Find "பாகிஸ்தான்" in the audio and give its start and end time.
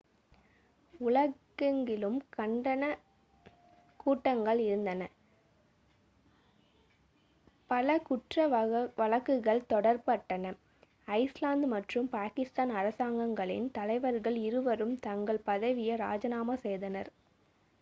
12.09-12.73